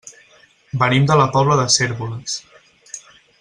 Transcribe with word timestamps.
Venim 0.83 1.05
de 1.11 1.17
la 1.21 1.27
Pobla 1.35 1.59
de 1.61 1.67
Cérvoles. 1.77 2.39